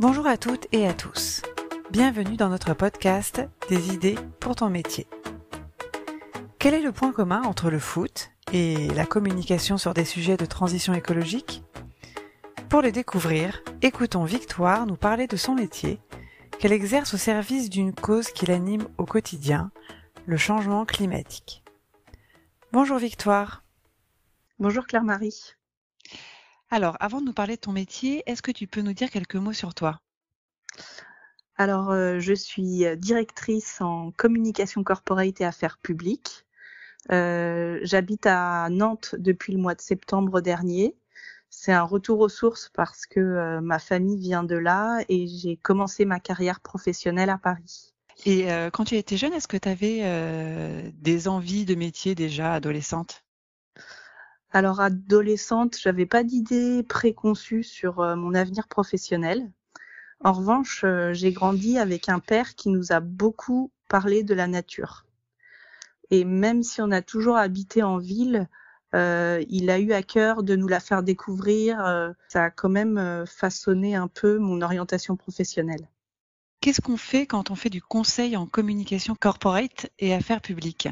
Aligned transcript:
Bonjour 0.00 0.28
à 0.28 0.36
toutes 0.36 0.68
et 0.70 0.86
à 0.86 0.94
tous. 0.94 1.42
Bienvenue 1.90 2.36
dans 2.36 2.48
notre 2.48 2.72
podcast 2.72 3.42
Des 3.68 3.92
idées 3.92 4.14
pour 4.38 4.54
ton 4.54 4.70
métier. 4.70 5.08
Quel 6.60 6.74
est 6.74 6.82
le 6.82 6.92
point 6.92 7.10
commun 7.10 7.42
entre 7.42 7.68
le 7.68 7.80
foot 7.80 8.30
et 8.52 8.86
la 8.90 9.06
communication 9.06 9.76
sur 9.76 9.94
des 9.94 10.04
sujets 10.04 10.36
de 10.36 10.46
transition 10.46 10.94
écologique? 10.94 11.64
Pour 12.68 12.80
le 12.80 12.92
découvrir, 12.92 13.60
écoutons 13.82 14.22
Victoire 14.22 14.86
nous 14.86 14.94
parler 14.94 15.26
de 15.26 15.36
son 15.36 15.56
métier 15.56 15.98
qu'elle 16.60 16.72
exerce 16.72 17.14
au 17.14 17.18
service 17.18 17.68
d'une 17.68 17.92
cause 17.92 18.28
qui 18.28 18.46
l'anime 18.46 18.86
au 18.98 19.04
quotidien, 19.04 19.72
le 20.26 20.36
changement 20.36 20.84
climatique. 20.84 21.64
Bonjour 22.70 22.98
Victoire. 22.98 23.64
Bonjour 24.60 24.86
Claire-Marie. 24.86 25.56
Alors, 26.70 26.96
avant 27.00 27.20
de 27.20 27.26
nous 27.26 27.32
parler 27.32 27.56
de 27.56 27.60
ton 27.60 27.72
métier, 27.72 28.22
est-ce 28.26 28.42
que 28.42 28.50
tu 28.50 28.66
peux 28.66 28.82
nous 28.82 28.92
dire 28.92 29.10
quelques 29.10 29.36
mots 29.36 29.54
sur 29.54 29.74
toi? 29.74 30.00
Alors, 31.56 31.90
euh, 31.90 32.20
je 32.20 32.34
suis 32.34 32.84
directrice 32.98 33.80
en 33.80 34.12
communication 34.12 34.84
corporate 34.84 35.40
et 35.40 35.44
affaires 35.44 35.78
publiques. 35.78 36.46
Euh, 37.10 37.80
j'habite 37.82 38.26
à 38.26 38.68
Nantes 38.70 39.14
depuis 39.18 39.54
le 39.54 39.58
mois 39.58 39.74
de 39.74 39.80
septembre 39.80 40.40
dernier. 40.40 40.94
C'est 41.50 41.72
un 41.72 41.82
retour 41.82 42.20
aux 42.20 42.28
sources 42.28 42.70
parce 42.74 43.06
que 43.06 43.18
euh, 43.18 43.60
ma 43.62 43.78
famille 43.78 44.18
vient 44.18 44.44
de 44.44 44.56
là 44.56 45.00
et 45.08 45.26
j'ai 45.26 45.56
commencé 45.56 46.04
ma 46.04 46.20
carrière 46.20 46.60
professionnelle 46.60 47.30
à 47.30 47.38
Paris. 47.38 47.94
Et 48.26 48.48
quand 48.72 48.84
tu 48.84 48.96
étais 48.96 49.16
jeune, 49.16 49.32
est-ce 49.32 49.46
que 49.46 49.56
tu 49.56 49.68
avais 49.68 50.92
des 50.92 51.28
envies 51.28 51.64
de 51.64 51.76
métier 51.76 52.16
déjà 52.16 52.52
adolescente? 52.52 53.24
Alors 54.50 54.80
adolescente, 54.80 55.76
j'avais 55.78 56.06
pas 56.06 56.24
d'idée 56.24 56.82
préconçue 56.82 57.62
sur 57.62 58.00
euh, 58.00 58.16
mon 58.16 58.34
avenir 58.34 58.66
professionnel. 58.66 59.50
En 60.24 60.32
revanche, 60.32 60.82
euh, 60.84 61.12
j'ai 61.12 61.32
grandi 61.32 61.78
avec 61.78 62.08
un 62.08 62.18
père 62.18 62.54
qui 62.54 62.70
nous 62.70 62.92
a 62.92 63.00
beaucoup 63.00 63.70
parlé 63.88 64.22
de 64.22 64.34
la 64.34 64.46
nature. 64.46 65.04
Et 66.10 66.24
même 66.24 66.62
si 66.62 66.80
on 66.80 66.90
a 66.90 67.02
toujours 67.02 67.36
habité 67.36 67.82
en 67.82 67.98
ville, 67.98 68.48
euh, 68.94 69.44
il 69.50 69.68
a 69.68 69.78
eu 69.78 69.92
à 69.92 70.02
cœur 70.02 70.42
de 70.42 70.56
nous 70.56 70.66
la 70.68 70.80
faire 70.80 71.02
découvrir. 71.02 71.76
ça 72.28 72.44
a 72.44 72.50
quand 72.50 72.70
même 72.70 73.24
façonné 73.26 73.94
un 73.94 74.08
peu 74.08 74.38
mon 74.38 74.62
orientation 74.62 75.16
professionnelle. 75.16 75.86
Qu'est-ce 76.60 76.80
qu'on 76.80 76.96
fait 76.96 77.26
quand 77.26 77.50
on 77.50 77.54
fait 77.54 77.68
du 77.68 77.82
conseil 77.82 78.36
en 78.36 78.46
communication 78.46 79.14
corporate 79.14 79.90
et 79.98 80.14
affaires 80.14 80.40
publiques? 80.40 80.88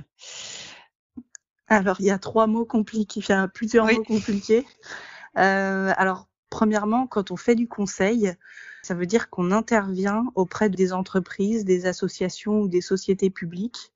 Alors, 1.69 2.01
il 2.01 2.07
y 2.07 2.11
a 2.11 2.19
trois 2.19 2.47
mots 2.47 2.65
compliqués, 2.65 3.21
a 3.33 3.49
plusieurs 3.49 3.87
mots 3.87 4.05
compliqués. 4.05 4.65
Euh, 5.37 5.93
alors, 5.97 6.29
premièrement, 6.49 7.07
quand 7.07 7.31
on 7.31 7.37
fait 7.37 7.57
du 7.57 7.67
conseil, 7.67 8.33
ça 8.83 8.95
veut 8.95 9.07
dire 9.07 9.31
qu'on 9.31 9.51
intervient 9.51 10.25
auprès 10.37 10.71
des 10.71 10.93
entreprises, 10.93 11.65
des 11.65 11.87
associations 11.87 12.61
ou 12.61 12.69
des 12.69 12.81
sociétés 12.81 13.31
publiques. 13.31 13.93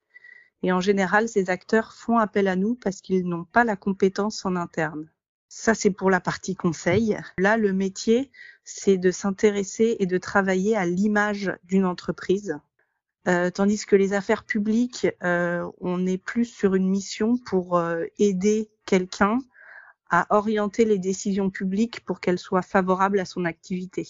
Et 0.62 0.72
en 0.72 0.80
général, 0.80 1.28
ces 1.28 1.48
acteurs 1.48 1.94
font 1.94 2.18
appel 2.18 2.48
à 2.48 2.56
nous 2.56 2.74
parce 2.74 3.00
qu'ils 3.00 3.26
n'ont 3.26 3.44
pas 3.44 3.64
la 3.64 3.76
compétence 3.76 4.44
en 4.44 4.56
interne. 4.56 5.08
Ça, 5.48 5.74
c'est 5.74 5.91
pour 5.91 6.10
la 6.10 6.20
partie 6.20 6.54
conseil. 6.54 7.18
Là, 7.38 7.56
le 7.56 7.72
métier, 7.72 8.30
c'est 8.64 8.98
de 8.98 9.10
s'intéresser 9.10 9.96
et 9.98 10.06
de 10.06 10.18
travailler 10.18 10.76
à 10.76 10.86
l'image 10.86 11.52
d'une 11.64 11.84
entreprise. 11.84 12.58
Euh, 13.28 13.50
tandis 13.50 13.84
que 13.84 13.96
les 13.96 14.14
affaires 14.14 14.44
publiques, 14.44 15.06
euh, 15.22 15.70
on 15.80 16.06
est 16.06 16.18
plus 16.18 16.46
sur 16.46 16.74
une 16.74 16.88
mission 16.88 17.36
pour 17.36 17.76
euh, 17.76 18.04
aider 18.18 18.70
quelqu'un 18.86 19.38
à 20.08 20.26
orienter 20.30 20.84
les 20.84 20.98
décisions 20.98 21.50
publiques 21.50 22.04
pour 22.04 22.20
qu'elles 22.20 22.38
soient 22.38 22.62
favorables 22.62 23.20
à 23.20 23.24
son 23.24 23.44
activité. 23.44 24.08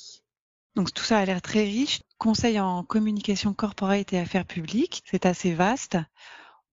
Donc 0.77 0.95
tout 0.95 1.03
ça 1.03 1.19
a 1.19 1.25
l'air 1.25 1.43
très 1.43 1.65
riche. 1.65 2.03
Conseil 2.19 2.61
en 2.61 2.85
communication 2.85 3.53
corporate 3.53 4.13
et 4.13 4.19
affaires 4.19 4.47
publiques, 4.47 5.03
c'est 5.11 5.27
assez 5.27 5.53
vaste. 5.53 5.99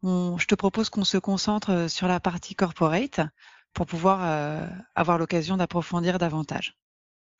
je 0.03 0.45
te 0.45 0.55
propose 0.55 0.89
qu'on 0.89 1.03
se 1.03 1.17
concentre 1.17 1.89
sur 1.89 2.07
la 2.07 2.19
partie 2.19 2.53
corporate 2.53 3.19
pour 3.73 3.87
pouvoir 3.87 4.69
avoir 4.95 5.17
l'occasion 5.17 5.57
d'approfondir 5.57 6.19
davantage. 6.19 6.77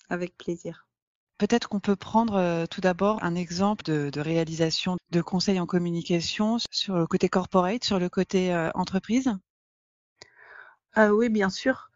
Avec 0.10 0.36
plaisir. 0.38 0.87
Peut-être 1.38 1.70
qu'on 1.70 1.80
peut 1.80 1.96
prendre 1.96 2.36
euh, 2.36 2.66
tout 2.66 2.82
d'abord 2.82 3.24
un 3.24 3.36
exemple 3.36 3.84
de, 3.84 4.20
réalisation 4.20 4.98
de 5.12 5.22
conseils 5.22 5.60
en 5.60 5.68
communication 5.68 6.58
sur 6.72 6.96
le 6.96 7.06
côté 7.06 7.30
corporate, 7.30 7.84
sur 7.84 8.00
le 8.00 8.10
côté 8.10 8.52
euh, 8.54 8.72
entreprise? 8.74 9.32
Ah 10.96 11.14
oui, 11.14 11.30
bien 11.30 11.52
sûr. 11.52 11.92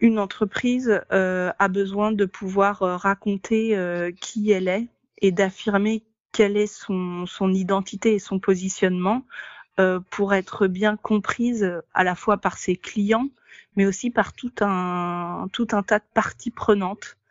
Une 0.00 0.20
entreprise 0.20 1.00
euh, 1.12 1.52
a 1.58 1.68
besoin 1.68 2.12
de 2.12 2.24
pouvoir 2.24 2.78
raconter 2.78 3.76
qui 4.20 4.50
elle 4.52 4.68
est 4.68 4.88
et 5.18 5.32
d'affirmer 5.32 6.04
quelle 6.30 6.56
est 6.56 6.66
son, 6.66 7.26
identité 7.52 8.14
et 8.14 8.18
son 8.20 8.38
positionnement 8.38 9.22
pour 10.10 10.34
être 10.34 10.68
bien 10.68 10.96
comprise 10.96 11.80
à 11.94 12.04
la 12.04 12.14
fois 12.14 12.38
par 12.38 12.58
ses 12.58 12.76
clients, 12.76 13.28
mais 13.76 13.86
aussi 13.86 14.10
par 14.10 14.32
tout 14.32 14.52
un, 14.60 15.48
tout 15.52 15.68
un 15.72 15.82
tas 15.82 15.98
de 15.98 16.04
parties 16.12 16.50
prenantes 16.50 17.16
euh, 17.16 17.23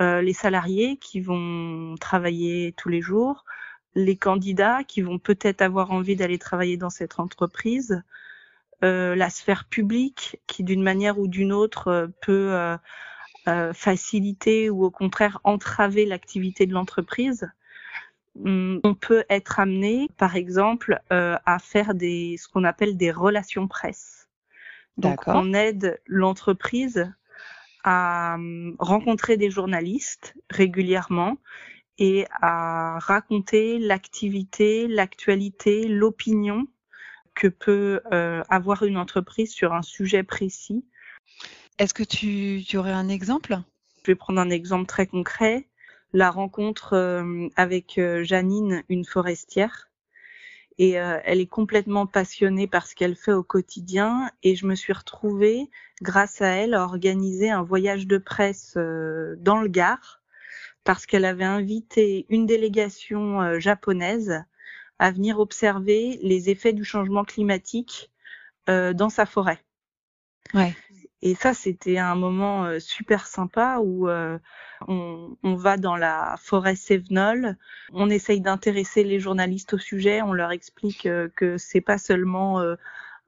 les 0.00 0.32
salariés 0.32 0.98
qui 0.98 1.20
vont 1.20 1.94
travailler 1.98 2.74
tous 2.76 2.88
les 2.88 3.00
jours, 3.00 3.44
les 3.94 4.16
candidats 4.16 4.84
qui 4.84 5.00
vont 5.00 5.18
peut-être 5.18 5.62
avoir 5.62 5.90
envie 5.90 6.16
d'aller 6.16 6.38
travailler 6.38 6.76
dans 6.76 6.90
cette 6.90 7.18
entreprise, 7.18 8.02
euh, 8.84 9.16
la 9.16 9.30
sphère 9.30 9.64
publique 9.64 10.38
qui 10.46 10.62
d'une 10.62 10.82
manière 10.82 11.18
ou 11.18 11.28
d'une 11.28 11.52
autre 11.52 11.88
euh, 11.88 12.06
peut 12.20 12.76
euh, 13.48 13.72
faciliter 13.72 14.68
ou 14.68 14.84
au 14.84 14.90
contraire 14.90 15.40
entraver 15.44 16.04
l'activité 16.04 16.66
de 16.66 16.74
l'entreprise. 16.74 17.48
Hum, 18.44 18.80
on 18.84 18.94
peut 18.94 19.24
être 19.30 19.60
amené, 19.60 20.10
par 20.18 20.36
exemple, 20.36 21.00
à 21.08 21.58
faire 21.58 21.94
des 21.94 22.36
ce 22.38 22.48
qu'on 22.48 22.64
appelle 22.64 22.98
des 22.98 23.10
relations 23.10 23.66
presse. 23.66 24.28
Donc, 24.98 25.22
on 25.26 25.54
aide 25.54 26.00
l'entreprise 26.06 27.10
à 27.86 28.34
hum, 28.34 28.76
rencontrer 28.78 29.38
des 29.38 29.50
journalistes 29.50 30.34
régulièrement 30.50 31.38
et 31.98 32.26
à 32.42 32.98
raconter 32.98 33.78
l'activité, 33.78 34.86
l'actualité, 34.88 35.88
l'opinion 35.88 36.66
que 37.34 37.48
peut 37.48 38.00
euh, 38.12 38.42
avoir 38.48 38.82
une 38.82 38.98
entreprise 38.98 39.52
sur 39.52 39.72
un 39.72 39.82
sujet 39.82 40.22
précis. 40.22 40.84
Est-ce 41.78 41.94
que 41.94 42.02
tu, 42.02 42.62
tu, 42.66 42.76
aurais 42.76 42.92
un 42.92 43.08
exemple? 43.08 43.58
Je 44.02 44.10
vais 44.10 44.14
prendre 44.14 44.40
un 44.40 44.50
exemple 44.50 44.86
très 44.86 45.06
concret. 45.06 45.68
La 46.12 46.30
rencontre 46.30 46.94
euh, 46.94 47.48
avec 47.56 47.98
euh, 47.98 48.24
Janine, 48.24 48.82
une 48.88 49.04
forestière, 49.04 49.90
et 50.78 51.00
euh, 51.00 51.18
elle 51.24 51.40
est 51.40 51.46
complètement 51.46 52.06
passionnée 52.06 52.66
par 52.66 52.86
ce 52.86 52.94
qu'elle 52.94 53.16
fait 53.16 53.32
au 53.32 53.42
quotidien 53.42 54.30
et 54.42 54.56
je 54.56 54.66
me 54.66 54.74
suis 54.74 54.92
retrouvée 54.92 55.70
grâce 56.02 56.42
à 56.42 56.48
elle 56.48 56.74
à 56.74 56.82
organiser 56.82 57.50
un 57.50 57.62
voyage 57.62 58.06
de 58.06 58.18
presse 58.18 58.74
euh, 58.76 59.36
dans 59.38 59.58
le 59.58 59.68
Gard 59.68 60.20
parce 60.84 61.06
qu'elle 61.06 61.24
avait 61.24 61.44
invité 61.44 62.26
une 62.28 62.46
délégation 62.46 63.40
euh, 63.42 63.58
japonaise 63.58 64.44
à 64.98 65.10
venir 65.10 65.40
observer 65.40 66.18
les 66.22 66.50
effets 66.50 66.72
du 66.72 66.84
changement 66.84 67.24
climatique 67.24 68.10
dans 68.66 69.10
sa 69.10 69.26
forêt. 69.26 69.60
Ouais. 70.52 70.74
Et 71.26 71.34
ça, 71.34 71.54
c'était 71.54 71.98
un 71.98 72.14
moment 72.14 72.66
euh, 72.66 72.78
super 72.78 73.26
sympa 73.26 73.80
où 73.82 74.08
euh, 74.08 74.38
on, 74.86 75.36
on, 75.42 75.56
va 75.56 75.76
dans 75.76 75.96
la 75.96 76.36
forêt 76.38 76.76
Sévenol, 76.76 77.56
on 77.92 78.08
essaye 78.10 78.40
d'intéresser 78.40 79.02
les 79.02 79.18
journalistes 79.18 79.74
au 79.74 79.78
sujet, 79.78 80.22
on 80.22 80.32
leur 80.32 80.52
explique 80.52 81.04
euh, 81.06 81.28
que 81.34 81.58
c'est 81.58 81.80
pas 81.80 81.98
seulement 81.98 82.64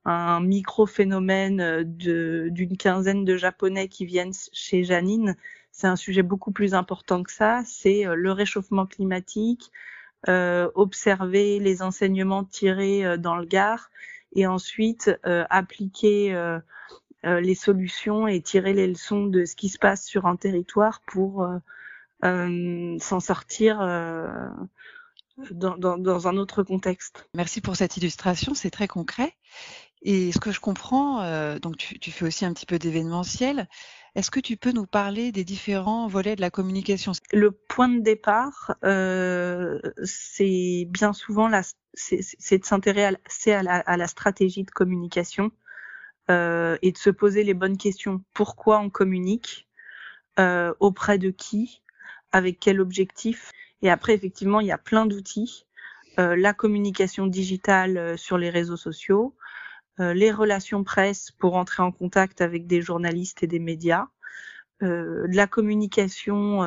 un 0.04 0.40
micro-phénomène 0.40 1.82
d'une 1.82 2.76
quinzaine 2.76 3.24
de 3.24 3.36
Japonais 3.36 3.88
qui 3.88 4.06
viennent 4.06 4.32
chez 4.52 4.84
Janine, 4.84 5.34
c'est 5.72 5.88
un 5.88 5.96
sujet 5.96 6.22
beaucoup 6.22 6.52
plus 6.52 6.74
important 6.74 7.24
que 7.24 7.32
ça, 7.32 7.62
c'est 7.66 8.04
le 8.04 8.30
réchauffement 8.30 8.86
climatique, 8.86 9.72
observer 10.28 11.58
les 11.58 11.82
enseignements 11.82 12.44
tirés 12.44 13.18
dans 13.18 13.34
le 13.34 13.44
Gard 13.44 13.90
et 14.34 14.46
ensuite 14.46 15.10
appliquer 15.24 16.32
euh, 16.34 16.60
les 17.24 17.54
solutions 17.54 18.26
et 18.26 18.40
tirer 18.40 18.72
les 18.72 18.86
leçons 18.86 19.26
de 19.26 19.44
ce 19.44 19.56
qui 19.56 19.68
se 19.68 19.78
passe 19.78 20.04
sur 20.04 20.26
un 20.26 20.36
territoire 20.36 21.00
pour 21.06 21.42
euh, 21.42 21.58
euh, 22.24 22.96
s'en 23.00 23.20
sortir 23.20 23.78
dans, 25.50 25.76
dans, 25.76 25.98
dans, 25.98 26.28
un 26.28 26.36
autre 26.36 26.62
contexte. 26.62 27.28
Merci 27.34 27.60
pour 27.60 27.76
cette 27.76 27.96
illustration, 27.96 28.54
c'est 28.54 28.70
très 28.70 28.88
concret. 28.88 29.34
Et 30.02 30.30
ce 30.32 30.38
que 30.38 30.52
je 30.52 30.60
comprends, 30.60 31.22
euh, 31.22 31.58
donc 31.58 31.76
tu, 31.76 31.98
tu, 31.98 32.12
fais 32.12 32.24
aussi 32.24 32.44
un 32.44 32.52
petit 32.52 32.66
peu 32.66 32.78
d'événementiel. 32.78 33.68
Est-ce 34.14 34.30
que 34.30 34.40
tu 34.40 34.56
peux 34.56 34.72
nous 34.72 34.86
parler 34.86 35.32
des 35.32 35.44
différents 35.44 36.06
volets 36.06 36.36
de 36.36 36.40
la 36.40 36.50
communication? 36.50 37.12
Le 37.32 37.50
point 37.50 37.88
de 37.88 38.00
départ, 38.00 38.76
euh, 38.84 39.80
c'est 40.04 40.86
bien 40.88 41.12
souvent 41.12 41.48
la, 41.48 41.62
c'est 41.94 42.58
de 42.58 42.64
s'intéresser 42.64 43.52
à, 43.52 43.60
à, 43.60 43.96
la 43.96 44.06
stratégie 44.06 44.64
de 44.64 44.70
communication 44.70 45.46
euh, 45.46 45.50
et 46.28 46.92
de 46.92 46.98
se 46.98 47.10
poser 47.10 47.42
les 47.42 47.54
bonnes 47.54 47.78
questions. 47.78 48.22
Pourquoi 48.34 48.80
on 48.80 48.90
communique 48.90 49.68
euh, 50.38 50.74
Auprès 50.80 51.18
de 51.18 51.30
qui 51.30 51.82
avec 52.32 52.60
quel 52.60 52.80
objectif? 52.80 53.50
Et 53.82 53.90
après, 53.90 54.14
effectivement, 54.14 54.60
il 54.60 54.66
y 54.66 54.72
a 54.72 54.78
plein 54.78 55.06
d'outils. 55.06 55.66
Euh, 56.18 56.34
la 56.34 56.52
communication 56.52 57.26
digitale 57.26 57.96
euh, 57.96 58.16
sur 58.16 58.38
les 58.38 58.50
réseaux 58.50 58.76
sociaux, 58.76 59.36
euh, 60.00 60.14
les 60.14 60.32
relations 60.32 60.82
presse 60.82 61.30
pour 61.30 61.54
entrer 61.56 61.82
en 61.82 61.92
contact 61.92 62.40
avec 62.40 62.66
des 62.66 62.82
journalistes 62.82 63.44
et 63.44 63.46
des 63.46 63.60
médias, 63.60 64.08
euh, 64.82 65.26
la 65.30 65.46
communication 65.46 66.60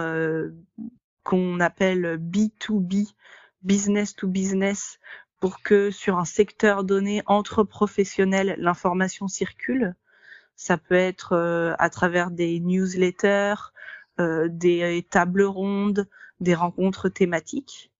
qu'on 1.23 1.59
appelle 1.59 2.17
B2B, 2.17 3.13
business 3.61 4.15
to 4.15 4.27
business, 4.27 4.99
pour 5.41 5.61
que 5.61 5.91
sur 5.91 6.17
un 6.17 6.25
secteur 6.25 6.85
donné 6.85 7.21
entre 7.25 7.63
professionnels, 7.63 8.55
l'information 8.57 9.27
circule. 9.27 9.95
Ça 10.55 10.77
peut 10.77 10.95
être 10.95 11.75
à 11.79 11.89
travers 11.89 12.31
des 12.31 12.59
newsletters, 12.59 13.55
des 14.19 15.05
tables 15.09 15.43
rondes, 15.43 16.07
des 16.39 16.53
rencontres 16.53 17.09
thématiques. 17.09 17.91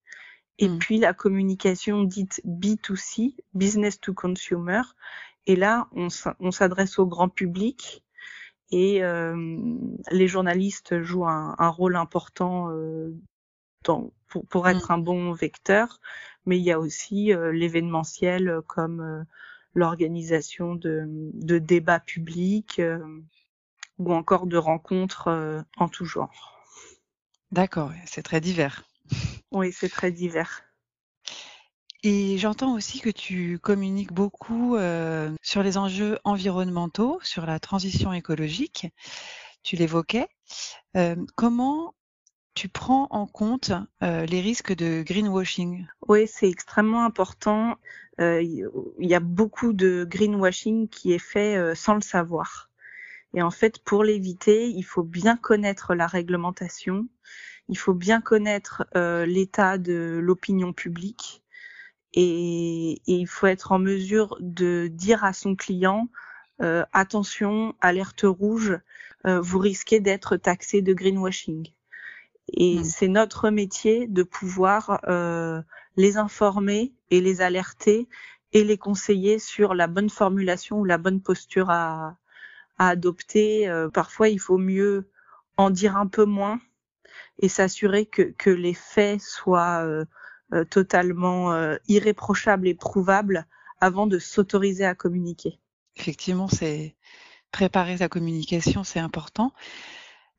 Et 0.60 0.70
mmh. 0.70 0.78
puis 0.78 0.98
la 1.00 1.14
communication 1.14 2.04
dite 2.04 2.42
B2C, 2.46 3.36
business 3.56 4.00
to 4.00 4.14
consumer. 4.14 4.82
Et 5.48 5.56
là, 5.56 5.90
on 5.94 6.52
s'adresse 6.52 7.00
au 7.00 7.08
grand 7.08 7.30
public 7.30 8.04
et 8.72 9.04
euh, 9.04 9.36
les 10.12 10.28
journalistes 10.28 11.02
jouent 11.02 11.28
un, 11.28 11.56
un 11.58 11.70
rôle 11.70 11.96
important 11.96 12.70
euh, 12.72 13.14
dans, 13.84 14.12
pour, 14.32 14.46
pour, 14.48 14.68
être 14.68 14.90
mmh. 14.90 14.94
un 14.94 14.98
bon 14.98 15.32
vecteur. 15.34 16.00
Mais 16.46 16.58
il 16.58 16.64
y 16.64 16.72
a 16.72 16.80
aussi 16.80 17.34
euh, 17.34 17.52
l'événementiel 17.52 18.62
comme 18.68 19.02
euh, 19.02 19.24
l'organisation 19.76 20.74
de, 20.76 21.06
de, 21.08 21.60
débats 21.60 22.00
publics 22.00 22.80
euh, 22.80 23.00
ou 24.00 24.14
encore 24.14 24.48
de 24.48 24.58
rencontres 24.58 25.64
en 25.78 25.88
tout 25.88 26.06
genre. 26.06 26.66
D'accord, 27.52 27.92
c'est 28.06 28.24
très 28.24 28.42
divers. 28.42 28.84
Oui, 29.52 29.72
c'est 29.72 29.90
très 29.90 30.12
divers. 30.12 30.64
Et 32.04 32.40
j'entends 32.40 32.74
aussi 32.74 33.00
que 33.00 33.12
tu 33.12 33.60
communiques 33.60 34.12
beaucoup 34.12 34.76
euh, 34.76 35.32
sur 35.44 35.62
les 35.62 35.78
enjeux 35.78 36.18
environnementaux, 36.24 37.20
sur 37.22 37.46
la 37.46 37.60
transition 37.60 38.12
écologique. 38.12 38.88
Tu 39.62 39.76
l'évoquais. 39.76 40.28
Euh, 40.98 41.16
comment 41.36 41.94
tu 42.62 42.70
prends 42.70 43.08
en 43.10 43.26
compte 43.26 43.72
euh, 44.04 44.28
les 44.28 44.40
risques 44.40 44.76
de 44.76 45.02
greenwashing? 45.02 45.88
Oui, 46.08 46.28
c'est 46.28 46.48
extrêmement 46.48 47.04
important. 47.04 47.78
Il 48.20 48.70
y 49.00 49.16
a 49.16 49.20
beaucoup 49.20 49.74
de 49.74 50.06
greenwashing 50.08 50.88
qui 50.90 51.12
est 51.12 51.18
fait 51.18 51.74
sans 51.74 51.96
le 51.96 52.02
savoir. 52.02 52.70
Et 53.34 53.42
en 53.42 53.50
fait, 53.50 53.80
pour 53.80 54.04
l'éviter, 54.04 54.68
il 54.68 54.84
faut 54.84 55.02
bien 55.02 55.38
connaître 55.38 55.96
la 55.96 56.06
réglementation, 56.06 57.08
il 57.68 57.80
faut 57.80 57.96
bien 57.96 58.22
connaître 58.22 58.86
euh, 58.96 59.26
l'état 59.26 59.80
de 59.80 60.20
l'opinion 60.22 60.74
publique 60.74 61.42
et, 62.14 62.92
et, 63.08 63.16
il 63.16 63.28
faut 63.28 63.48
être 63.48 63.72
en 63.72 63.80
mesure 63.80 64.38
de 64.42 64.88
dire 64.88 65.24
à 65.24 65.34
son 65.34 65.56
client 65.56 66.10
euh, 66.62 66.84
attention, 66.92 67.74
alerte 67.80 68.24
rouge, 68.24 68.78
euh, 69.26 69.40
vous 69.40 69.60
risquez 69.60 70.00
d'être 70.00 70.36
taxé 70.36 70.82
de 70.82 70.94
greenwashing. 70.94 71.72
Et 72.54 72.80
mmh. 72.80 72.84
c'est 72.84 73.08
notre 73.08 73.50
métier 73.50 74.08
de 74.08 74.24
pouvoir 74.24 75.00
euh, 75.08 75.62
les 75.96 76.18
informer 76.18 76.94
et 77.10 77.22
les 77.22 77.42
alerter 77.42 78.08
et 78.54 78.64
les 78.64 78.78
conseiller 78.78 79.40
sur 79.40 79.74
la 79.74 79.88
bonne 79.88 80.10
formulation 80.10 80.80
ou 80.80 80.86
la 80.86 80.98
bonne 80.98 81.22
posture 81.22 81.70
à, 81.70 82.18
à 82.78 82.90
adopter. 82.90 83.70
Euh, 83.70 83.90
parfois, 83.90 84.30
il 84.30 84.40
faut 84.40 84.58
mieux 84.58 85.10
en 85.58 85.70
dire 85.70 85.96
un 85.96 86.08
peu 86.08 86.26
moins 86.26 86.60
et 87.40 87.48
s'assurer 87.48 88.06
que, 88.06 88.24
que 88.38 88.50
les 88.50 88.74
faits 88.74 89.22
soient 89.22 89.84
euh, 89.86 90.06
euh, 90.54 90.66
totalement 90.66 91.56
irréprochables 91.88 92.68
et 92.68 92.76
prouvables 92.76 93.46
avant 93.80 94.08
de 94.08 94.20
s'autoriser 94.20 94.86
à 94.86 94.96
communiquer. 94.96 95.60
Effectivement, 95.96 96.48
c'est 96.48 96.96
préparer 97.52 97.98
sa 97.98 98.10
communication, 98.10 98.84
c'est 98.84 99.00
important. 99.00 99.54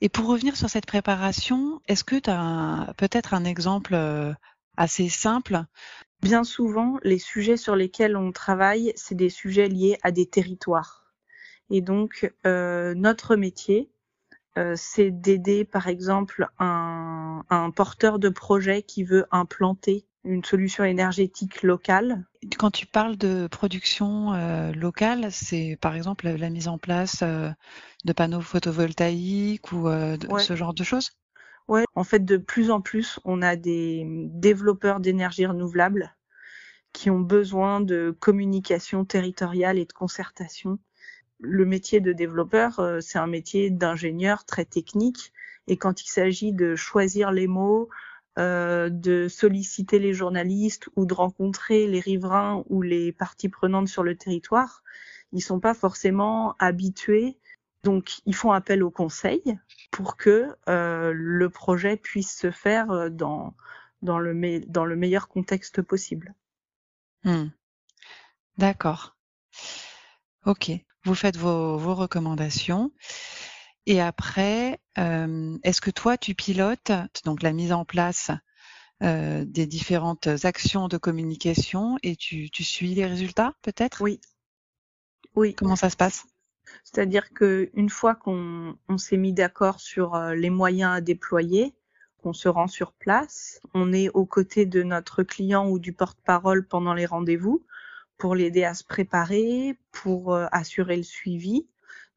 Et 0.04 0.08
pour 0.08 0.26
revenir 0.26 0.56
sur 0.56 0.68
cette 0.68 0.86
préparation, 0.86 1.80
est-ce 1.86 2.02
que 2.02 2.16
tu 2.16 2.28
as 2.28 2.92
peut-être 2.96 3.34
un 3.34 3.44
exemple 3.44 3.96
assez 4.76 5.08
simple? 5.08 5.62
Bien 6.20 6.42
souvent, 6.42 6.98
les 7.04 7.20
sujets 7.20 7.56
sur 7.56 7.76
lesquels 7.76 8.16
on 8.16 8.32
travaille, 8.32 8.92
c'est 8.96 9.14
des 9.14 9.30
sujets 9.30 9.68
liés 9.68 9.98
à 10.02 10.10
des 10.10 10.26
territoires. 10.26 11.14
Et 11.70 11.82
donc, 11.82 12.34
euh, 12.46 12.94
notre 12.94 13.36
métier, 13.36 13.92
euh, 14.58 14.74
c'est 14.76 15.12
d'aider, 15.12 15.64
par 15.64 15.86
exemple, 15.86 16.48
un, 16.58 17.44
un, 17.48 17.70
porteur 17.70 18.18
de 18.18 18.28
projet 18.28 18.82
qui 18.82 19.04
veut 19.04 19.26
implanter 19.30 20.04
une 20.24 20.44
solution 20.44 20.84
énergétique 20.84 21.62
locale. 21.62 22.24
Quand 22.58 22.70
tu 22.70 22.86
parles 22.86 23.16
de 23.16 23.46
production 23.48 24.34
euh, 24.34 24.72
locale, 24.72 25.28
c'est 25.30 25.76
par 25.80 25.94
exemple 25.94 26.28
la 26.28 26.50
mise 26.50 26.68
en 26.68 26.78
place 26.78 27.20
euh, 27.22 27.50
de 28.04 28.12
panneaux 28.12 28.40
photovoltaïques 28.40 29.72
ou 29.72 29.88
euh, 29.88 30.16
de, 30.16 30.28
ouais. 30.28 30.40
ce 30.40 30.54
genre 30.54 30.74
de 30.74 30.84
choses? 30.84 31.12
Ouais, 31.68 31.84
en 31.94 32.04
fait, 32.04 32.24
de 32.24 32.36
plus 32.36 32.70
en 32.70 32.80
plus, 32.80 33.20
on 33.24 33.42
a 33.42 33.56
des 33.56 34.04
développeurs 34.06 35.00
d'énergie 35.00 35.46
renouvelable 35.46 36.14
qui 36.92 37.08
ont 37.08 37.20
besoin 37.20 37.80
de 37.80 38.14
communication 38.20 39.04
territoriale 39.04 39.78
et 39.78 39.86
de 39.86 39.92
concertation 39.92 40.78
le 41.42 41.66
métier 41.66 42.00
de 42.00 42.12
développeur, 42.12 42.78
euh, 42.78 43.00
c'est 43.00 43.18
un 43.18 43.26
métier 43.26 43.68
d'ingénieur 43.68 44.44
très 44.44 44.64
technique. 44.64 45.32
Et 45.66 45.76
quand 45.76 46.02
il 46.02 46.08
s'agit 46.08 46.52
de 46.52 46.76
choisir 46.76 47.32
les 47.32 47.48
mots, 47.48 47.88
euh, 48.38 48.88
de 48.88 49.28
solliciter 49.28 49.98
les 49.98 50.14
journalistes 50.14 50.88
ou 50.96 51.06
de 51.06 51.14
rencontrer 51.14 51.86
les 51.86 52.00
riverains 52.00 52.64
ou 52.68 52.82
les 52.82 53.12
parties 53.12 53.48
prenantes 53.48 53.88
sur 53.88 54.02
le 54.02 54.16
territoire, 54.16 54.82
ils 55.32 55.42
sont 55.42 55.60
pas 55.60 55.74
forcément 55.74 56.54
habitués. 56.58 57.38
Donc, 57.84 58.20
ils 58.26 58.34
font 58.34 58.52
appel 58.52 58.82
au 58.82 58.90
conseil 58.90 59.42
pour 59.90 60.16
que 60.16 60.54
euh, 60.68 61.12
le 61.14 61.50
projet 61.50 61.96
puisse 61.96 62.36
se 62.36 62.50
faire 62.50 63.10
dans, 63.10 63.54
dans, 64.02 64.18
le, 64.18 64.60
dans 64.66 64.84
le 64.84 64.96
meilleur 64.96 65.28
contexte 65.28 65.82
possible. 65.82 66.34
Hmm. 67.24 67.48
D'accord. 68.58 69.16
Ok 70.46 70.72
vous 71.04 71.14
faites 71.14 71.36
vos, 71.36 71.76
vos 71.78 71.94
recommandations. 71.94 72.92
Et 73.86 74.00
après, 74.00 74.78
euh, 74.98 75.58
est-ce 75.64 75.80
que 75.80 75.90
toi, 75.90 76.16
tu 76.16 76.34
pilotes 76.34 76.92
donc 77.24 77.42
la 77.42 77.52
mise 77.52 77.72
en 77.72 77.84
place 77.84 78.30
euh, 79.02 79.44
des 79.44 79.66
différentes 79.66 80.28
actions 80.44 80.86
de 80.88 80.96
communication 80.96 81.98
et 82.02 82.14
tu, 82.14 82.50
tu 82.50 82.62
suis 82.62 82.94
les 82.94 83.06
résultats, 83.06 83.54
peut-être? 83.62 84.00
Oui. 84.00 84.20
Oui. 85.34 85.54
Comment 85.54 85.76
ça 85.76 85.90
se 85.90 85.96
passe? 85.96 86.24
C'est-à-dire 86.84 87.32
que 87.32 87.70
une 87.74 87.90
fois 87.90 88.14
qu'on 88.14 88.76
on, 88.88 88.98
s'est 88.98 89.16
mis 89.16 89.32
d'accord 89.32 89.80
sur 89.80 90.14
euh, 90.14 90.34
les 90.34 90.50
moyens 90.50 90.92
à 90.96 91.00
déployer, 91.00 91.74
qu'on 92.22 92.32
se 92.32 92.48
rend 92.48 92.68
sur 92.68 92.92
place, 92.92 93.60
on 93.74 93.92
est 93.92 94.08
aux 94.10 94.26
côtés 94.26 94.66
de 94.66 94.82
notre 94.84 95.24
client 95.24 95.68
ou 95.68 95.80
du 95.80 95.92
porte-parole 95.92 96.66
pendant 96.66 96.94
les 96.94 97.06
rendez-vous 97.06 97.66
pour 98.16 98.36
l'aider 98.36 98.62
à 98.62 98.74
se 98.74 98.84
préparer, 98.84 99.76
pour 99.90 100.32
euh, 100.32 100.46
assurer 100.52 100.96
le 100.96 101.02
suivi. 101.02 101.66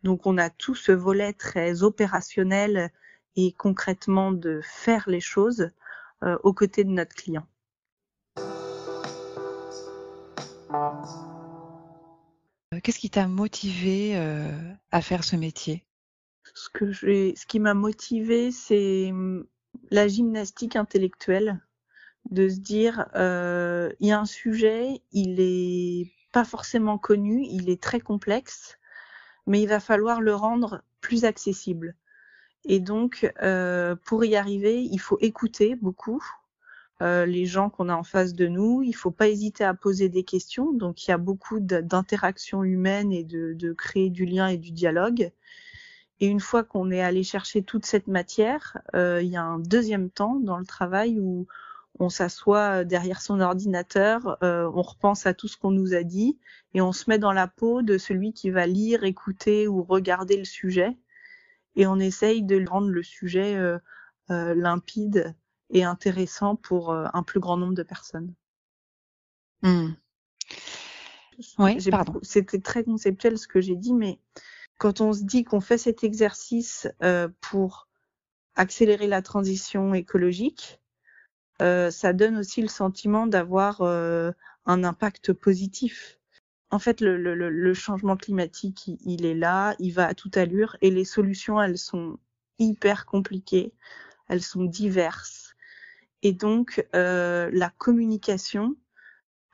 Donc 0.05 0.27
on 0.27 0.37
a 0.37 0.51
tout 0.51 0.75
ce 0.75 0.91
volet 0.91 1.33
très 1.33 1.81
opérationnel 1.81 2.91
et 3.35 3.53
concrètement 3.53 4.31
de 4.31 4.61
faire 4.63 5.09
les 5.09 5.19
choses 5.19 5.71
euh, 6.23 6.37
aux 6.43 6.53
côtés 6.53 6.83
de 6.83 6.91
notre 6.91 7.15
client. 7.15 7.47
Euh, 12.71 12.79
qu'est-ce 12.83 12.99
qui 12.99 13.09
t'a 13.09 13.27
motivé 13.27 14.15
euh, 14.15 14.51
à 14.91 15.01
faire 15.01 15.23
ce 15.23 15.35
métier? 15.35 15.83
Ce 16.53 16.69
que 16.69 16.93
ce 16.93 17.45
qui 17.47 17.59
m'a 17.59 17.73
motivé, 17.73 18.51
c'est 18.51 19.09
hum, 19.09 19.47
la 19.89 20.07
gymnastique 20.07 20.75
intellectuelle 20.75 21.59
de 22.29 22.47
se 22.47 22.59
dire 22.59 23.07
euh, 23.15 23.91
il 23.99 24.09
y 24.09 24.11
a 24.11 24.19
un 24.19 24.25
sujet, 24.25 25.01
il 25.11 25.39
est 25.39 26.11
pas 26.31 26.45
forcément 26.45 26.99
connu, 26.99 27.43
il 27.49 27.71
est 27.71 27.81
très 27.81 27.99
complexe, 27.99 28.77
mais 29.47 29.61
il 29.61 29.67
va 29.67 29.79
falloir 29.79 30.21
le 30.21 30.35
rendre 30.35 30.81
plus 31.01 31.25
accessible. 31.25 31.95
Et 32.65 32.79
donc, 32.79 33.31
euh, 33.41 33.95
pour 34.05 34.25
y 34.25 34.35
arriver, 34.35 34.81
il 34.81 34.99
faut 34.99 35.17
écouter 35.21 35.75
beaucoup 35.75 36.23
euh, 37.01 37.25
les 37.25 37.45
gens 37.45 37.69
qu'on 37.69 37.89
a 37.89 37.95
en 37.95 38.03
face 38.03 38.33
de 38.33 38.47
nous. 38.47 38.81
Il 38.81 38.93
faut 38.93 39.11
pas 39.11 39.27
hésiter 39.27 39.63
à 39.63 39.73
poser 39.73 40.09
des 40.09 40.23
questions. 40.23 40.71
Donc, 40.73 41.05
il 41.05 41.11
y 41.11 41.13
a 41.13 41.17
beaucoup 41.17 41.59
d'interactions 41.59 42.63
humaines 42.63 43.11
et 43.11 43.23
de, 43.23 43.53
de, 43.53 43.73
créer 43.73 44.09
du 44.09 44.25
lien 44.25 44.47
et 44.47 44.57
du 44.57 44.71
dialogue. 44.71 45.31
Et 46.21 46.27
une 46.27 46.39
fois 46.39 46.63
qu'on 46.63 46.91
est 46.91 47.01
allé 47.01 47.23
chercher 47.23 47.61
toute 47.61 47.85
cette 47.85 48.07
matière, 48.07 48.77
euh, 48.95 49.21
il 49.21 49.29
y 49.29 49.35
a 49.35 49.43
un 49.43 49.59
deuxième 49.59 50.09
temps 50.09 50.39
dans 50.39 50.57
le 50.57 50.65
travail 50.65 51.19
où 51.19 51.47
on 51.99 52.09
s'assoit 52.09 52.83
derrière 52.83 53.21
son 53.21 53.39
ordinateur, 53.39 54.37
euh, 54.43 54.69
on 54.73 54.81
repense 54.81 55.25
à 55.25 55.33
tout 55.33 55.47
ce 55.47 55.57
qu'on 55.57 55.71
nous 55.71 55.93
a 55.93 56.03
dit 56.03 56.37
et 56.73 56.81
on 56.81 56.91
se 56.91 57.09
met 57.09 57.17
dans 57.17 57.31
la 57.31 57.47
peau 57.47 57.81
de 57.81 57.97
celui 57.97 58.33
qui 58.33 58.49
va 58.49 58.67
lire, 58.67 59.03
écouter 59.03 59.67
ou 59.67 59.83
regarder 59.83 60.37
le 60.37 60.45
sujet 60.45 60.97
et 61.75 61.87
on 61.87 61.99
essaye 61.99 62.43
de 62.43 62.65
rendre 62.67 62.89
le 62.89 63.03
sujet 63.03 63.55
euh, 63.55 63.79
limpide 64.29 65.35
et 65.69 65.83
intéressant 65.83 66.55
pour 66.55 66.93
un 66.93 67.23
plus 67.23 67.39
grand 67.39 67.57
nombre 67.57 67.73
de 67.73 67.83
personnes. 67.83 68.33
Mmh. 69.61 69.93
Oui, 71.57 71.77
pardon. 71.89 72.19
C'était 72.21 72.59
très 72.59 72.83
conceptuel 72.83 73.37
ce 73.37 73.47
que 73.47 73.61
j'ai 73.61 73.75
dit, 73.75 73.93
mais 73.93 74.19
quand 74.77 75.01
on 75.01 75.11
se 75.11 75.23
dit 75.23 75.43
qu'on 75.43 75.59
fait 75.59 75.77
cet 75.77 76.03
exercice 76.03 76.87
pour 77.41 77.87
accélérer 78.55 79.07
la 79.07 79.21
transition 79.21 79.93
écologique, 79.93 80.79
euh, 81.61 81.91
ça 81.91 82.13
donne 82.13 82.37
aussi 82.37 82.61
le 82.61 82.67
sentiment 82.67 83.27
d'avoir 83.27 83.81
euh, 83.81 84.31
un 84.65 84.83
impact 84.83 85.33
positif. 85.33 86.19
En 86.71 86.79
fait, 86.79 87.01
le, 87.01 87.17
le, 87.17 87.49
le 87.49 87.73
changement 87.73 88.17
climatique, 88.17 88.87
il, 88.87 88.97
il, 89.05 89.25
est 89.25 89.35
là, 89.35 89.75
il 89.79 89.91
va 89.91 90.07
à 90.07 90.13
toute 90.13 90.37
allure, 90.37 90.75
et 90.81 90.91
les 90.91 91.05
solutions, 91.05 91.61
elles 91.61 91.77
sont 91.77 92.17
hyper 92.59 93.05
compliquées, 93.05 93.73
elles 94.27 94.41
sont 94.41 94.63
diverses. 94.63 95.55
Et 96.23 96.33
donc, 96.33 96.85
euh, 96.95 97.49
la 97.53 97.69
communication 97.69 98.75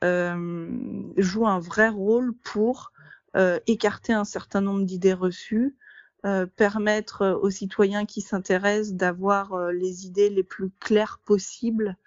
euh, 0.03 0.69
joue 1.17 1.47
un 1.47 1.59
vrai 1.59 1.89
rôle 1.89 2.33
pour 2.33 2.91
euh, 3.35 3.59
écarter 3.67 4.13
un 4.13 4.23
certain 4.23 4.61
nombre 4.61 4.85
d'idées 4.85 5.13
reçues, 5.13 5.75
euh, 6.23 6.45
permettre 6.45 7.39
aux 7.41 7.49
citoyens 7.49 8.05
qui 8.05 8.21
s'intéressent 8.21 8.93
d'avoir 8.93 9.53
euh, 9.53 9.71
les 9.71 10.05
idées 10.05 10.29
les 10.29 10.43
plus 10.43 10.69
claires 10.79 11.19
possibles. 11.25 11.97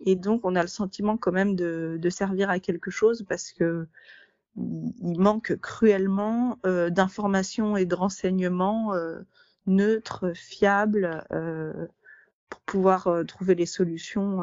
Et 0.00 0.16
donc, 0.16 0.42
on 0.44 0.54
a 0.54 0.60
le 0.60 0.68
sentiment 0.68 1.16
quand 1.16 1.32
même 1.32 1.56
de, 1.56 1.96
de 1.98 2.10
servir 2.10 2.50
à 2.50 2.58
quelque 2.58 2.90
chose 2.90 3.24
parce 3.26 3.52
que 3.52 3.88
il 4.56 5.18
manque 5.18 5.56
cruellement 5.56 6.58
euh, 6.66 6.90
d'informations 6.90 7.76
et 7.76 7.86
de 7.86 7.94
renseignements 7.94 8.92
neutres, 9.66 10.32
fiables, 10.34 11.24
pour 12.50 12.60
pouvoir 12.60 13.08
trouver 13.26 13.54
les 13.54 13.66
solutions 13.66 14.40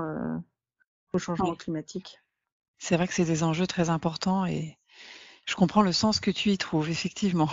au 1.14 1.20
changement 1.20 1.56
climatique. 1.56 2.20
C'est 2.80 2.98
vrai 2.98 3.08
que 3.08 3.14
c'est 3.14 3.26
des 3.26 3.44
enjeux 3.44 3.68
très 3.68 3.90
importants 3.92 4.46
et 4.48 4.80
je 5.46 5.56
comprends 5.56 5.84
le 5.84 5.94
sens 5.94 6.20
que 6.20 6.32
tu 6.32 6.50
y 6.50 6.58
trouves, 6.58 6.90
effectivement. 6.90 7.50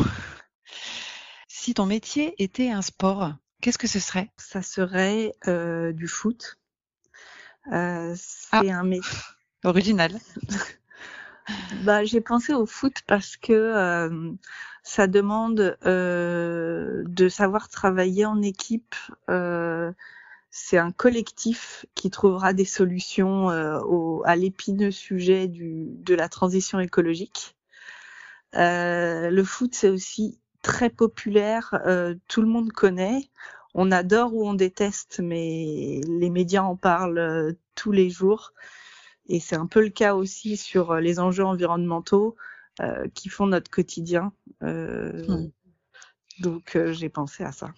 Si 1.69 1.75
ton 1.75 1.85
métier 1.85 2.35
était 2.43 2.71
un 2.71 2.81
sport, 2.81 3.35
qu'est-ce 3.61 3.77
que 3.77 3.87
ce 3.87 4.01
serait? 4.01 4.31
Ça 4.39 4.63
serait 4.63 5.35
euh, 5.49 5.93
du 5.93 6.09
foot. 6.09 6.59
Euh, 7.71 8.15
c'est 8.17 8.71
ah. 8.71 8.79
un 8.79 8.85
métier 8.85 9.13
original. 9.65 10.19
bah, 11.85 12.07
j'ai 12.07 12.23
pensé 12.23 12.55
au 12.55 12.65
foot 12.65 13.03
parce 13.07 13.37
que 13.37 13.53
euh, 13.53 14.33
ça 14.83 15.07
demande 15.09 15.77
de 15.85 17.29
savoir 17.29 17.69
travailler 17.69 18.25
en 18.25 18.41
équipe. 18.41 18.95
C'est 20.49 20.79
un 20.79 20.91
collectif 20.91 21.85
qui 21.95 22.09
trouvera 22.09 22.55
des 22.55 22.65
solutions 22.65 23.49
au, 23.85 24.23
à 24.25 24.37
l'épineux 24.37 24.91
sujet 24.91 25.49
du, 25.49 25.85
de 25.99 26.15
la 26.15 26.31
transition 26.31 26.81
écologique. 26.81 27.57
le 28.55 29.43
foot, 29.45 29.75
c'est 29.75 29.91
aussi 29.91 30.41
très 30.69 30.91
populaire, 30.91 31.81
euh, 31.87 32.15
tout 32.29 32.43
le 32.43 32.47
monde 32.47 32.71
connaît. 32.73 33.31
On 33.73 33.91
adore 33.91 34.35
ou 34.35 34.47
on 34.47 34.53
déteste, 34.53 35.21
mais 35.25 36.03
les 36.07 36.29
médias 36.29 36.63
en 36.63 36.77
parlent 36.77 37.19
euh, 37.19 37.53
tous 37.75 37.91
les 37.91 38.11
jours. 38.11 38.53
Et 39.31 39.41
c'est 39.41 39.57
un 39.57 39.67
peu 39.67 39.81
le 39.81 39.89
cas 39.89 40.15
aussi 40.15 40.59
sur 40.59 40.91
euh, 40.91 41.01
les 41.01 41.21
enjeux 41.21 41.45
environnementaux 41.45 42.37
qui 43.13 43.29
font 43.29 43.49
notre 43.49 43.69
quotidien. 43.73 44.33
Hmm. 44.61 45.49
Donc 46.39 46.79
j'ai 46.93 47.09
pensé 47.09 47.43
à 47.43 47.51
ça. 47.51 47.73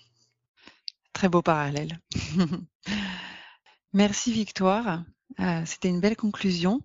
Très 1.14 1.30
beau 1.30 1.40
parallèle. 1.40 1.98
Merci 3.94 4.30
Victoire. 4.30 5.02
C'était 5.64 5.88
une 5.88 6.02
belle 6.02 6.18
conclusion. 6.18 6.82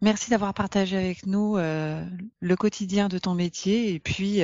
Merci 0.00 0.30
d'avoir 0.30 0.54
partagé 0.54 0.96
avec 0.96 1.26
nous 1.26 1.56
le 1.56 2.54
quotidien 2.54 3.08
de 3.08 3.18
ton 3.18 3.34
métier 3.34 3.92
et 3.92 3.98
puis 3.98 4.40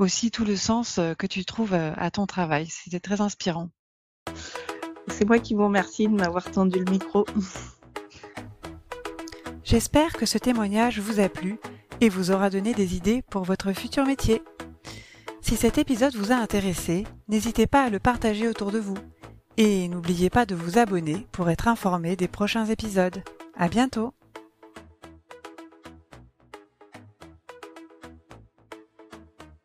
aussi 0.00 0.30
tout 0.30 0.44
le 0.44 0.56
sens 0.56 0.98
euh, 0.98 1.14
que 1.14 1.26
tu 1.26 1.44
trouves 1.44 1.74
euh, 1.74 1.92
à 1.96 2.10
ton 2.10 2.26
travail. 2.26 2.66
C'était 2.68 3.00
très 3.00 3.20
inspirant. 3.20 3.70
C'est 5.08 5.24
moi 5.24 5.38
qui 5.38 5.54
vous 5.54 5.64
remercie 5.64 6.08
de 6.08 6.14
m'avoir 6.14 6.50
tendu 6.50 6.78
le 6.78 6.90
micro. 6.90 7.26
J'espère 9.64 10.14
que 10.14 10.26
ce 10.26 10.38
témoignage 10.38 10.98
vous 10.98 11.20
a 11.20 11.28
plu 11.28 11.58
et 12.00 12.08
vous 12.08 12.30
aura 12.30 12.50
donné 12.50 12.74
des 12.74 12.96
idées 12.96 13.22
pour 13.22 13.44
votre 13.44 13.72
futur 13.72 14.04
métier. 14.04 14.42
Si 15.40 15.56
cet 15.56 15.78
épisode 15.78 16.14
vous 16.14 16.32
a 16.32 16.36
intéressé, 16.36 17.06
n'hésitez 17.28 17.66
pas 17.66 17.84
à 17.84 17.90
le 17.90 17.98
partager 17.98 18.48
autour 18.48 18.72
de 18.72 18.78
vous. 18.78 18.96
Et 19.56 19.88
n'oubliez 19.88 20.30
pas 20.30 20.46
de 20.46 20.54
vous 20.54 20.78
abonner 20.78 21.26
pour 21.32 21.50
être 21.50 21.68
informé 21.68 22.16
des 22.16 22.28
prochains 22.28 22.66
épisodes. 22.66 23.22
À 23.56 23.68
bientôt! 23.68 24.14